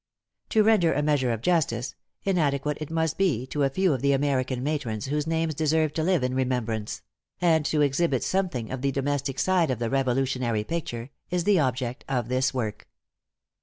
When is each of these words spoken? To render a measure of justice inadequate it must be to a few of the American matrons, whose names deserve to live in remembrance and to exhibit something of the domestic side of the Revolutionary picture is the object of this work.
To 0.49 0.63
render 0.63 0.93
a 0.93 1.03
measure 1.03 1.31
of 1.31 1.41
justice 1.43 1.93
inadequate 2.23 2.79
it 2.81 2.89
must 2.89 3.19
be 3.19 3.45
to 3.45 3.61
a 3.61 3.69
few 3.69 3.93
of 3.93 4.01
the 4.01 4.13
American 4.13 4.63
matrons, 4.63 5.05
whose 5.05 5.27
names 5.27 5.53
deserve 5.53 5.93
to 5.93 6.01
live 6.01 6.23
in 6.23 6.33
remembrance 6.33 7.03
and 7.39 7.63
to 7.67 7.81
exhibit 7.81 8.23
something 8.23 8.71
of 8.71 8.81
the 8.81 8.91
domestic 8.91 9.37
side 9.37 9.69
of 9.69 9.77
the 9.77 9.91
Revolutionary 9.91 10.63
picture 10.63 11.11
is 11.29 11.43
the 11.43 11.59
object 11.59 12.03
of 12.09 12.29
this 12.29 12.51
work. 12.51 12.87